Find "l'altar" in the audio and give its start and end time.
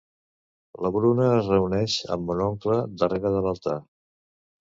3.49-3.79